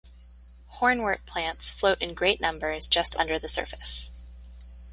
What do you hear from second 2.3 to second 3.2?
numbers just